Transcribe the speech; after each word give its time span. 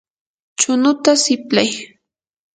chunuta 0.59 1.11
siplay. 1.23 1.69